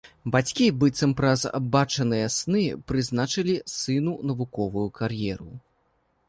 Бацькі, 0.35 0.67
быццам 0.83 1.11
праз 1.19 1.43
бачаныя 1.75 2.31
сны, 2.37 2.63
прызначылі 2.93 3.55
сыну 3.75 4.15
навуковую 4.31 4.87
кар'еру. 4.99 5.49